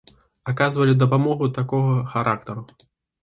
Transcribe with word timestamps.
Аказвалі 0.51 0.95
дапамогу 1.01 1.49
такога 1.59 1.93
характару. 2.13 2.61